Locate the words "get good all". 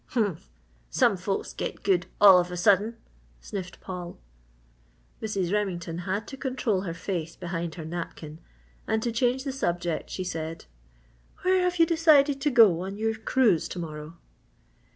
1.53-2.39